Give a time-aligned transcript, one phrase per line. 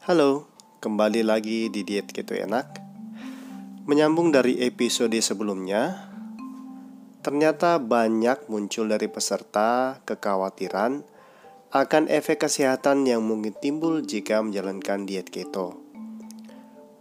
[0.00, 0.48] Halo,
[0.80, 2.72] kembali lagi di Diet Keto Enak.
[3.84, 6.08] Menyambung dari episode sebelumnya,
[7.20, 11.04] ternyata banyak muncul dari peserta kekhawatiran
[11.76, 15.76] akan efek kesehatan yang mungkin timbul jika menjalankan diet keto.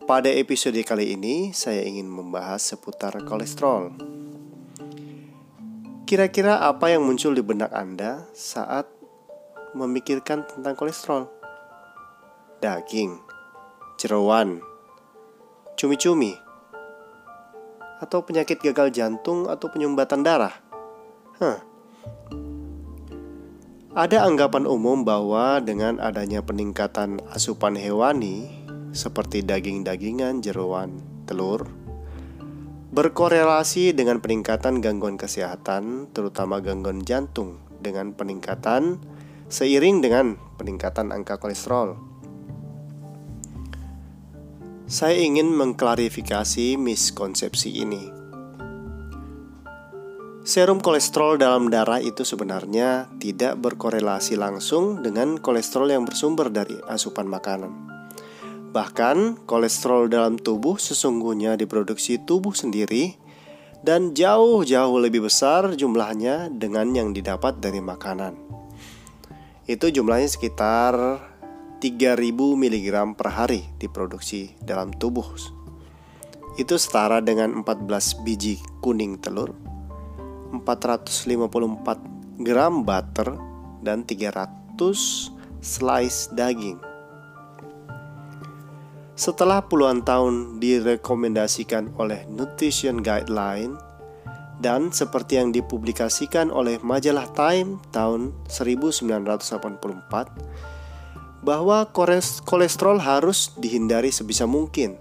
[0.04, 3.96] Pada episode kali ini, saya ingin membahas seputar kolesterol.
[6.04, 8.92] Kira-kira apa yang muncul di benak Anda saat
[9.72, 11.39] memikirkan tentang kolesterol?
[12.60, 13.16] Daging,
[13.96, 14.60] jeroan,
[15.80, 16.36] cumi-cumi,
[18.04, 20.52] atau penyakit gagal jantung atau penyumbatan darah?
[21.40, 21.64] Huh.
[23.96, 28.52] Ada anggapan umum bahwa dengan adanya peningkatan asupan hewani
[28.92, 31.00] seperti daging-dagingan, jeroan,
[31.32, 31.64] telur,
[32.92, 39.00] berkorelasi dengan peningkatan gangguan kesehatan, terutama gangguan jantung, dengan peningkatan
[39.48, 42.09] seiring dengan peningkatan angka kolesterol.
[44.90, 48.10] Saya ingin mengklarifikasi miskonsepsi ini.
[50.42, 57.30] Serum kolesterol dalam darah itu sebenarnya tidak berkorelasi langsung dengan kolesterol yang bersumber dari asupan
[57.30, 57.70] makanan.
[58.74, 63.14] Bahkan, kolesterol dalam tubuh sesungguhnya diproduksi tubuh sendiri
[63.86, 68.34] dan jauh-jauh lebih besar jumlahnya dengan yang didapat dari makanan.
[69.70, 71.29] Itu jumlahnya sekitar
[71.80, 75.24] 3000 mg per hari diproduksi dalam tubuh.
[76.60, 79.56] Itu setara dengan 14 biji kuning telur,
[80.52, 83.40] 454 gram butter,
[83.80, 85.32] dan 300
[85.64, 86.90] slice daging.
[89.20, 93.76] Setelah puluhan tahun direkomendasikan oleh Nutrition Guideline
[94.64, 100.79] dan seperti yang dipublikasikan oleh majalah Time tahun 1984
[101.42, 101.88] bahwa
[102.44, 105.00] kolesterol harus dihindari sebisa mungkin.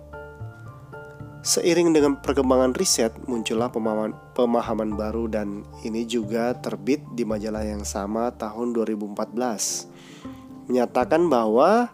[1.43, 7.87] Seiring dengan perkembangan riset muncullah pemahaman, pemahaman baru dan ini juga terbit di majalah yang
[7.87, 11.89] sama tahun 2014 menyatakan bahwa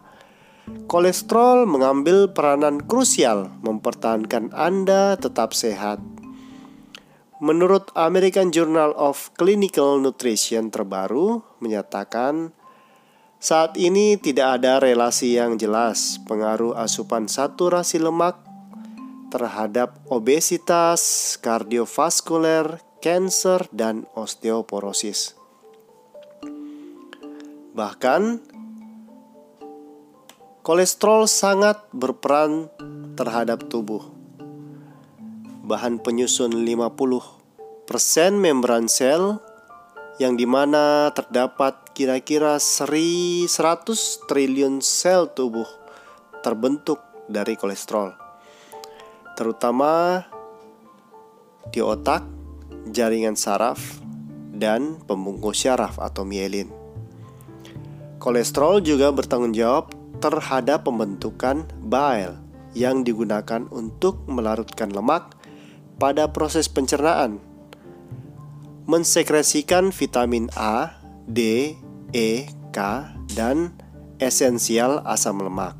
[0.89, 6.01] Kolesterol mengambil peranan krusial mempertahankan Anda tetap sehat.
[7.45, 12.57] Menurut American Journal of Clinical Nutrition terbaru menyatakan
[13.45, 18.41] saat ini tidak ada relasi yang jelas pengaruh asupan saturasi lemak
[19.29, 25.37] terhadap obesitas, kardiovaskuler, kanker, dan osteoporosis.
[27.77, 28.41] Bahkan,
[30.65, 32.73] Kolesterol sangat berperan
[33.13, 34.01] terhadap tubuh.
[35.69, 39.45] Bahan penyusun 50% membran sel
[40.23, 43.51] yang di mana terdapat kira-kira 100
[44.31, 45.67] triliun sel tubuh
[46.45, 48.15] terbentuk dari kolesterol.
[49.35, 50.23] Terutama
[51.73, 52.23] di otak,
[52.93, 53.81] jaringan saraf,
[54.55, 56.71] dan pembungkus syaraf atau mielin.
[58.23, 59.91] Kolesterol juga bertanggung jawab
[60.23, 62.39] terhadap pembentukan bile
[62.73, 65.35] yang digunakan untuk melarutkan lemak
[65.99, 67.43] pada proses pencernaan,
[68.85, 71.73] mensekresikan vitamin A, D,
[72.13, 72.79] E, K,
[73.33, 73.73] dan
[74.21, 75.77] esensial asam lemak.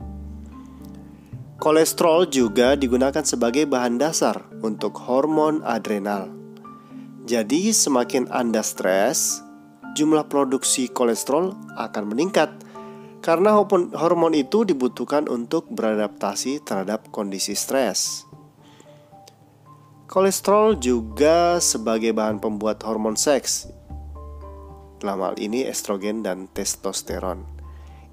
[1.61, 6.29] Kolesterol juga digunakan sebagai bahan dasar untuk hormon adrenal.
[7.25, 9.41] Jadi, semakin Anda stres,
[9.97, 12.53] jumlah produksi kolesterol akan meningkat
[13.25, 13.57] karena
[13.97, 18.29] hormon itu dibutuhkan untuk beradaptasi terhadap kondisi stres.
[20.05, 23.67] Kolesterol juga sebagai bahan pembuat hormon seks,
[25.05, 27.45] dalam hal ini estrogen dan testosteron.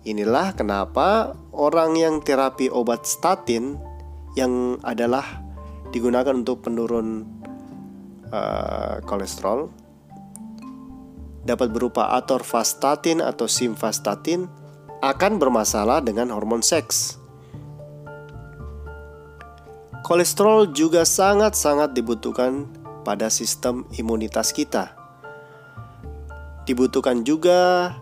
[0.02, 3.78] Inilah kenapa orang yang terapi obat statin
[4.34, 5.24] yang adalah
[5.94, 7.28] digunakan untuk penurun
[8.34, 9.70] uh, kolesterol
[11.46, 14.50] dapat berupa atorvastatin atau simvastatin
[15.06, 17.21] akan bermasalah dengan hormon seks.
[20.12, 22.68] Kolesterol juga sangat-sangat dibutuhkan
[23.08, 24.92] pada sistem imunitas kita.
[26.68, 27.96] Dibutuhkan juga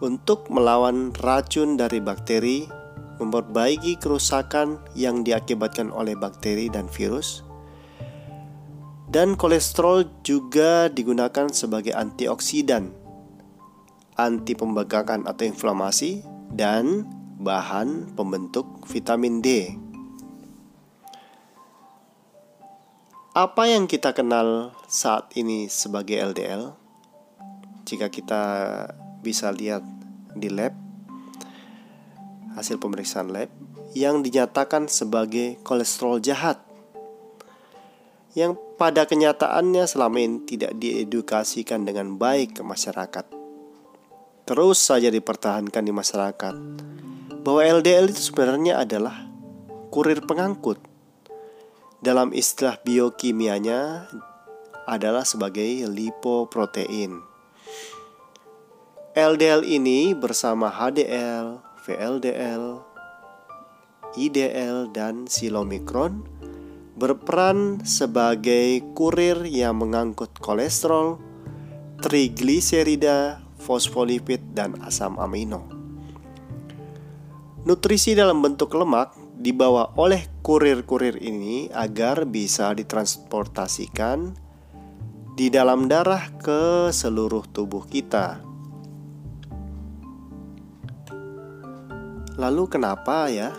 [0.00, 2.64] untuk melawan racun dari bakteri,
[3.20, 7.44] memperbaiki kerusakan yang diakibatkan oleh bakteri dan virus.
[9.12, 12.96] Dan kolesterol juga digunakan sebagai antioksidan
[14.16, 16.24] anti pembengkakan atau inflamasi,
[16.56, 17.04] dan
[17.44, 19.76] bahan pembentuk vitamin D.
[23.40, 26.76] Apa yang kita kenal saat ini sebagai LDL?
[27.88, 28.44] Jika kita
[29.24, 29.80] bisa lihat
[30.36, 30.76] di lab,
[32.52, 33.48] hasil pemeriksaan lab
[33.96, 36.60] yang dinyatakan sebagai kolesterol jahat
[38.36, 43.24] yang pada kenyataannya selama ini tidak diedukasikan dengan baik ke masyarakat.
[44.44, 46.54] Terus saja dipertahankan di masyarakat
[47.40, 49.16] bahwa LDL itu sebenarnya adalah
[49.88, 50.89] kurir pengangkut.
[52.00, 54.08] Dalam istilah biokimianya
[54.88, 57.20] adalah sebagai lipoprotein.
[59.12, 62.80] LDL ini bersama HDL, VLDL,
[64.16, 66.24] IDL, dan silomikron
[66.96, 71.20] berperan sebagai kurir yang mengangkut kolesterol,
[72.00, 75.68] trigliserida, fosfolipid, dan asam amino.
[77.68, 84.36] Nutrisi dalam bentuk lemak dibawa oleh kurir-kurir ini agar bisa ditransportasikan
[85.32, 88.44] di dalam darah ke seluruh tubuh kita.
[92.36, 93.56] Lalu kenapa ya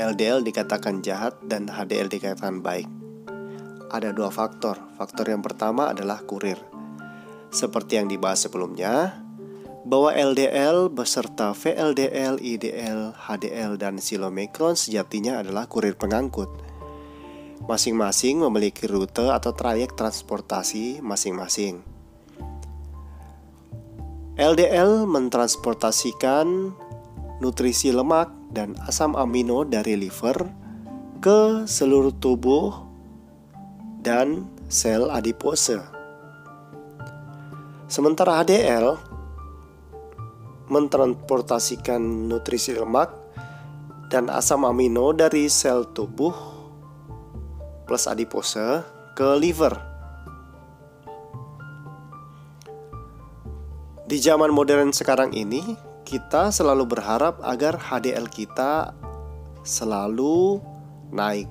[0.00, 2.88] LDL dikatakan jahat dan HDL dikatakan baik?
[3.92, 4.80] Ada dua faktor.
[4.96, 6.56] Faktor yang pertama adalah kurir.
[7.52, 9.20] Seperti yang dibahas sebelumnya,
[9.84, 16.52] bahwa LDL beserta VLDL, IDL, HDL, dan silomikron sejatinya adalah kurir pengangkut.
[17.64, 21.80] Masing-masing memiliki rute atau trayek transportasi masing-masing.
[24.40, 26.72] LDL mentransportasikan
[27.44, 30.48] nutrisi lemak dan asam amino dari liver
[31.20, 32.72] ke seluruh tubuh
[34.00, 35.76] dan sel adipose.
[37.90, 39.09] Sementara HDL
[40.70, 43.10] mentransportasikan nutrisi lemak
[44.08, 46.32] dan asam amino dari sel tubuh
[47.86, 48.86] plus adipose
[49.18, 49.74] ke liver.
[54.10, 55.62] Di zaman modern sekarang ini,
[56.02, 58.90] kita selalu berharap agar HDL kita
[59.62, 60.58] selalu
[61.14, 61.46] naik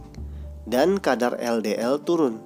[0.68, 2.44] dan kadar LDL turun.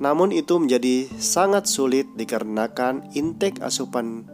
[0.00, 4.24] Namun itu menjadi sangat sulit dikarenakan intake asupan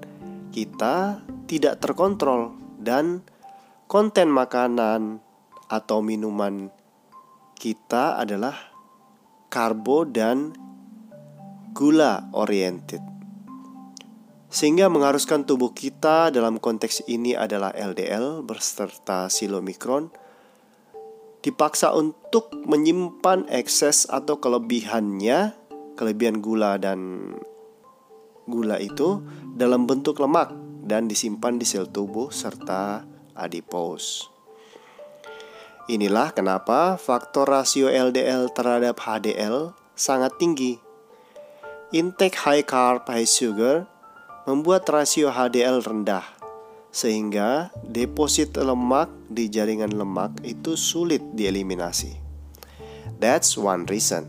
[0.55, 3.27] kita tidak terkontrol dan
[3.91, 5.19] konten makanan
[5.67, 6.71] atau minuman
[7.59, 8.55] kita adalah
[9.51, 10.55] karbo dan
[11.75, 13.03] gula oriented.
[14.47, 20.15] Sehingga mengharuskan tubuh kita dalam konteks ini adalah LDL berserta silomikron
[21.43, 25.53] dipaksa untuk menyimpan ekses atau kelebihannya,
[25.99, 27.35] kelebihan gula dan
[28.45, 29.25] gula itu
[29.57, 30.53] dalam bentuk lemak
[30.85, 34.29] dan disimpan di sel tubuh serta adipose.
[35.85, 40.81] Inilah kenapa faktor rasio LDL terhadap HDL sangat tinggi.
[41.93, 43.85] Intake high carb, high sugar
[44.49, 46.25] membuat rasio HDL rendah,
[46.89, 52.17] sehingga deposit lemak di jaringan lemak itu sulit dieliminasi.
[53.21, 54.25] That's one reason.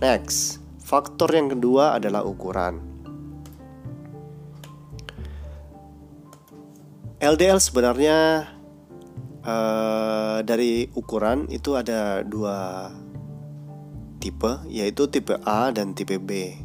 [0.00, 2.89] Next, faktor yang kedua adalah ukuran.
[7.20, 8.48] LDL sebenarnya
[9.44, 12.88] uh, dari ukuran itu ada dua
[14.24, 16.56] tipe, yaitu tipe A dan tipe B.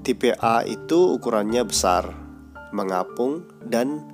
[0.00, 2.16] Tipe A itu ukurannya besar,
[2.72, 4.08] mengapung, dan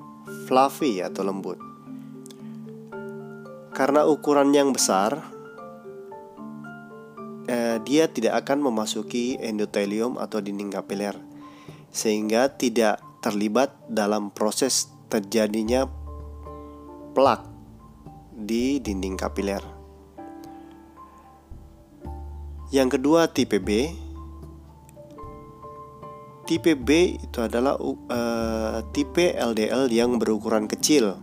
[0.50, 1.62] fluffy atau lembut.
[3.70, 5.30] Karena ukuran yang besar,
[7.46, 11.14] eh, dia tidak akan memasuki endotelium atau dinding kapiler,
[11.94, 15.90] sehingga tidak terlibat dalam proses terjadinya
[17.12, 17.42] plak
[18.30, 19.60] di dinding kapiler.
[22.70, 23.70] Yang kedua tipe B
[26.50, 31.14] Tipe B itu adalah uh, tipe LDL yang berukuran kecil.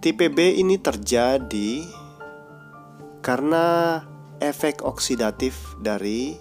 [0.00, 1.84] Tipe B ini terjadi
[3.20, 4.00] karena
[4.40, 6.40] efek oksidatif dari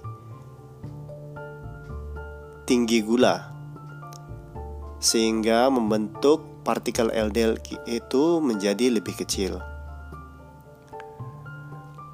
[2.63, 3.50] tinggi gula
[5.01, 7.57] sehingga membentuk partikel LDL
[7.89, 9.57] itu menjadi lebih kecil.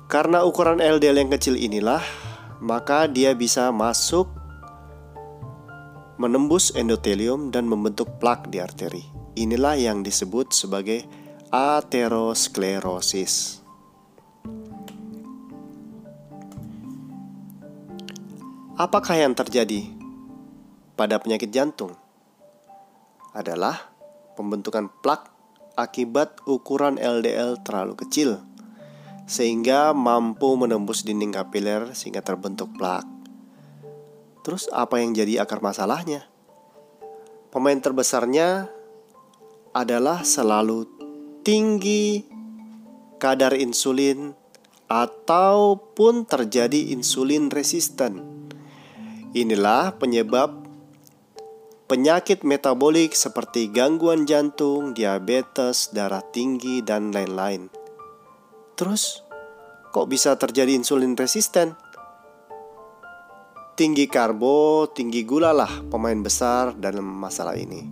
[0.07, 1.99] Karena ukuran LDL yang kecil inilah,
[2.63, 4.31] maka dia bisa masuk
[6.15, 9.03] menembus endotelium dan membentuk plak di arteri.
[9.35, 11.03] Inilah yang disebut sebagai
[11.51, 13.59] aterosklerosis.
[18.79, 19.91] Apakah yang terjadi
[20.95, 22.06] pada penyakit jantung?
[23.37, 23.93] Adalah
[24.33, 25.29] pembentukan plak
[25.77, 28.41] akibat ukuran LDL terlalu kecil
[29.29, 33.05] sehingga mampu menembus dinding kapiler sehingga terbentuk plak.
[34.41, 36.25] Terus apa yang jadi akar masalahnya?
[37.53, 38.71] Pemain terbesarnya
[39.75, 40.89] adalah selalu
[41.45, 42.25] tinggi
[43.19, 44.31] kadar insulin
[44.87, 48.23] ataupun terjadi insulin resisten.
[49.35, 50.56] Inilah penyebab
[51.87, 57.71] penyakit metabolik seperti gangguan jantung, diabetes, darah tinggi, dan lain-lain.
[58.75, 59.23] Terus,
[59.95, 61.79] kok bisa terjadi insulin resisten?
[63.79, 67.87] Tinggi karbo, tinggi gula lah pemain besar dalam masalah ini.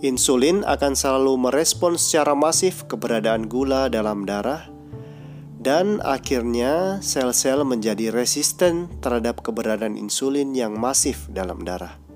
[0.00, 4.70] Insulin akan selalu merespon secara masif keberadaan gula dalam darah
[5.58, 12.07] dan akhirnya sel-sel menjadi resisten terhadap keberadaan insulin yang masif dalam darah.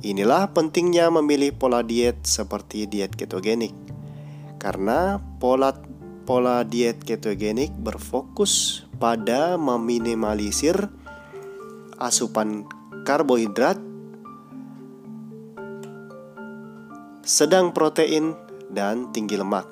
[0.00, 3.76] Inilah pentingnya memilih pola diet seperti diet ketogenik.
[4.56, 5.76] Karena pola
[6.24, 10.88] pola diet ketogenik berfokus pada meminimalisir
[12.00, 12.64] asupan
[13.04, 13.76] karbohidrat,
[17.20, 18.32] sedang protein,
[18.72, 19.68] dan tinggi lemak,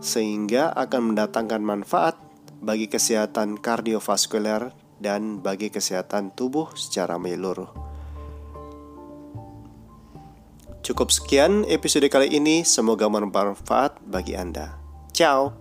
[0.00, 2.16] sehingga akan mendatangkan manfaat
[2.64, 4.72] bagi kesehatan kardiovaskuler
[5.04, 7.83] dan bagi kesehatan tubuh secara menyeluruh.
[10.84, 14.76] Cukup sekian episode kali ini, semoga bermanfaat bagi Anda.
[15.16, 15.56] Ciao.